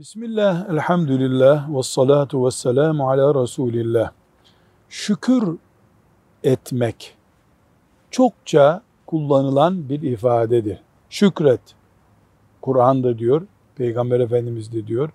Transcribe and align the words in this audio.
Bismillah, 0.00 0.70
elhamdülillah, 0.70 1.76
ve 1.76 1.82
salatu 1.82 2.46
ve 2.46 2.50
selamu 2.50 3.10
ala 3.10 3.42
Resulillah. 3.42 4.10
Şükür 4.88 5.56
etmek 6.44 7.16
çokça 8.10 8.82
kullanılan 9.06 9.88
bir 9.88 10.02
ifadedir. 10.02 10.78
Şükret. 11.10 11.60
Kur'an'da 12.60 13.18
diyor, 13.18 13.42
Peygamber 13.76 14.20
Efendimiz 14.20 14.72
de 14.72 14.86
diyor. 14.86 15.10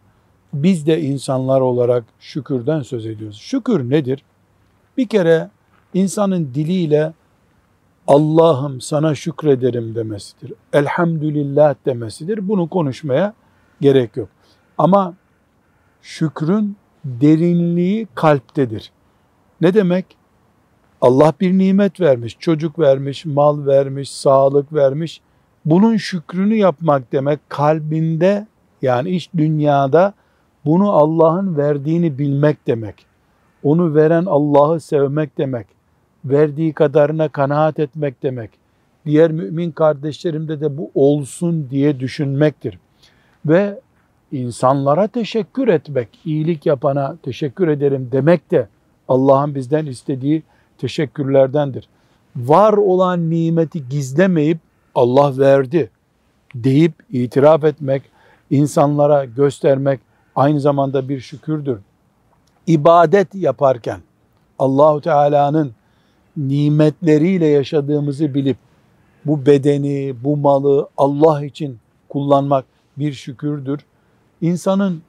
Biz 0.54 0.88
de 0.88 1.02
insanlar 1.02 1.62
olarak 1.62 2.04
şükürden 2.20 2.82
söz 2.82 3.06
ediyoruz. 3.06 3.38
Şükür 3.38 3.90
nedir? 3.90 4.24
Bir 4.98 5.08
kere 5.08 5.50
insanın 5.94 6.54
diliyle 6.54 7.14
Allah'ım 8.08 8.82
sana 8.82 9.16
şükrederim 9.16 9.96
demesidir. 9.96 10.54
Elhamdülillah 10.74 11.76
demesidir. 11.86 12.48
Bunu 12.48 12.70
konuşmaya 12.70 13.34
gerek 13.82 14.18
yok. 14.18 14.35
Ama 14.78 15.14
şükrün 16.02 16.78
derinliği 17.06 18.08
kalptedir. 18.16 18.92
Ne 19.62 19.74
demek? 19.74 20.06
Allah 21.02 21.34
bir 21.42 21.58
nimet 21.58 22.02
vermiş, 22.02 22.38
çocuk 22.40 22.80
vermiş, 22.80 23.26
mal 23.26 23.66
vermiş, 23.66 24.12
sağlık 24.12 24.74
vermiş. 24.74 25.22
Bunun 25.66 25.98
şükrünü 25.98 26.56
yapmak 26.56 27.12
demek 27.12 27.40
kalbinde 27.50 28.48
yani 28.82 29.10
iç 29.10 29.30
dünyada 29.38 30.14
bunu 30.66 30.92
Allah'ın 30.92 31.58
verdiğini 31.58 32.18
bilmek 32.18 32.68
demek. 32.68 33.06
Onu 33.64 33.96
veren 33.96 34.26
Allah'ı 34.26 34.80
sevmek 34.80 35.38
demek. 35.38 35.68
Verdiği 36.26 36.74
kadarına 36.74 37.30
kanaat 37.30 37.80
etmek 37.80 38.24
demek. 38.24 38.52
Diğer 39.06 39.32
mümin 39.32 39.72
kardeşlerimde 39.72 40.62
de 40.62 40.78
bu 40.78 40.92
olsun 40.96 41.68
diye 41.70 42.00
düşünmektir. 42.00 42.80
Ve 43.46 43.80
insanlara 44.36 45.08
teşekkür 45.08 45.68
etmek, 45.68 46.10
iyilik 46.26 46.66
yapana 46.66 47.18
teşekkür 47.24 47.68
ederim 47.68 48.10
demek 48.12 48.52
de 48.52 48.68
Allah'ın 49.08 49.56
bizden 49.56 49.86
istediği 49.86 50.44
teşekkürlerdendir. 50.78 51.88
Var 52.36 52.74
olan 52.74 53.30
nimeti 53.30 53.90
gizlemeyip 53.90 54.58
Allah 54.96 55.38
verdi 55.38 55.90
deyip 56.56 56.94
itiraf 57.10 57.64
etmek, 57.64 58.04
insanlara 58.50 59.26
göstermek 59.26 60.00
aynı 60.36 60.60
zamanda 60.60 61.10
bir 61.10 61.20
şükürdür. 61.20 61.80
İbadet 62.68 63.36
yaparken 63.36 64.00
Allahu 64.60 65.02
Teala'nın 65.02 65.72
nimetleriyle 66.38 67.46
yaşadığımızı 67.46 68.34
bilip 68.34 68.58
bu 69.26 69.46
bedeni, 69.46 70.16
bu 70.24 70.38
malı 70.38 70.90
Allah 70.98 71.46
için 71.46 71.80
kullanmak 72.10 72.66
bir 72.98 73.14
şükürdür. 73.14 73.80
İnsanın 74.42 75.02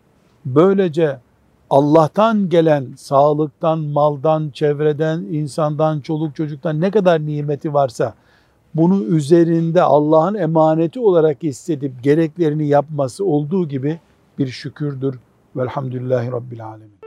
böylece 0.44 1.19
Allah'tan 1.70 2.48
gelen 2.48 2.86
sağlıktan, 2.96 3.78
maldan, 3.78 4.50
çevreden, 4.50 5.19
insandan, 5.19 6.00
çoluk 6.00 6.36
çocuktan 6.36 6.80
ne 6.80 6.91
kadar 6.91 7.27
nimeti 7.27 7.74
varsa 7.74 8.14
bunu 8.74 9.02
üzerinde 9.02 9.82
Allah'ın 9.82 10.34
emaneti 10.34 11.00
olarak 11.00 11.42
hissedip 11.42 12.02
gereklerini 12.02 12.69
yapması 12.69 13.24
olduğu 13.24 13.69
gibi 13.69 14.00
bir 14.38 14.47
şükürdür. 14.47 15.19
Velhamdülillahi 15.56 16.32
Rabbil 16.32 16.66
Alemin. 16.66 17.05